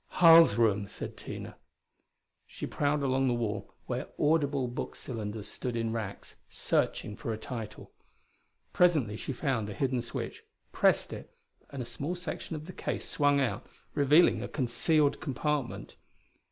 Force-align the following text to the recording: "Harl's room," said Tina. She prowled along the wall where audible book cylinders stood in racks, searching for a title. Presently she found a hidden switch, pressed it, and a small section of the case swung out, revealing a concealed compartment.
"Harl's 0.13 0.55
room," 0.55 0.87
said 0.87 1.15
Tina. 1.15 1.57
She 2.47 2.65
prowled 2.65 3.03
along 3.03 3.27
the 3.27 3.35
wall 3.35 3.71
where 3.85 4.07
audible 4.17 4.67
book 4.67 4.95
cylinders 4.95 5.47
stood 5.47 5.75
in 5.75 5.93
racks, 5.93 6.33
searching 6.49 7.15
for 7.15 7.31
a 7.31 7.37
title. 7.37 7.91
Presently 8.73 9.15
she 9.15 9.31
found 9.31 9.69
a 9.69 9.75
hidden 9.75 10.01
switch, 10.01 10.41
pressed 10.71 11.13
it, 11.13 11.27
and 11.69 11.83
a 11.83 11.85
small 11.85 12.15
section 12.15 12.55
of 12.55 12.65
the 12.65 12.73
case 12.73 13.07
swung 13.07 13.39
out, 13.39 13.67
revealing 13.93 14.41
a 14.41 14.47
concealed 14.47 15.19
compartment. 15.21 15.93